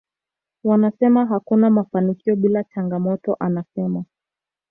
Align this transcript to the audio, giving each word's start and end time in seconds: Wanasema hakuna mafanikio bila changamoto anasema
Wanasema 0.63 1.25
hakuna 1.25 1.69
mafanikio 1.69 2.35
bila 2.35 2.63
changamoto 2.63 3.35
anasema 3.39 4.03